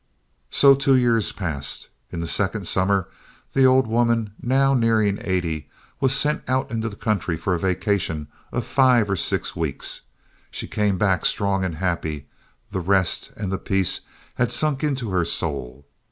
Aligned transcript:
So 0.49 0.73
two 0.73 0.95
years 0.95 1.31
passed. 1.31 1.87
In 2.11 2.21
the 2.21 2.27
second 2.27 2.65
summer 2.65 3.07
the 3.53 3.65
old 3.67 3.85
woman, 3.85 4.33
now 4.41 4.73
nearing 4.73 5.19
eighty, 5.21 5.69
was 5.99 6.11
sent 6.15 6.41
out 6.47 6.71
in 6.71 6.79
the 6.79 6.89
country 6.95 7.37
for 7.37 7.53
a 7.53 7.59
vacation 7.59 8.25
of 8.51 8.65
five 8.65 9.11
or 9.11 9.15
six 9.15 9.55
weeks. 9.55 10.01
She 10.49 10.65
came 10.67 10.97
back 10.97 11.23
strong 11.23 11.63
and 11.63 11.75
happy; 11.75 12.25
the 12.71 12.81
rest 12.81 13.31
and 13.37 13.51
the 13.51 13.59
peace 13.59 14.01
had 14.33 14.51
sunk 14.51 14.83
into 14.83 15.11
her 15.11 15.23
soul. 15.23 15.85